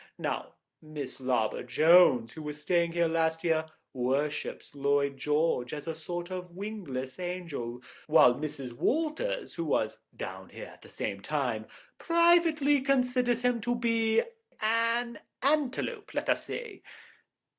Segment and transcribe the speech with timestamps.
[0.17, 5.93] Now, Miss Larbor Jones, who was staying here last year, worships Lloyd George as a
[5.93, 8.73] sort of wingless angel, while Mrs.
[8.73, 11.67] Walters, who was down here at the same time,
[11.99, 16.81] privately considers him to be—an antelope, let us say."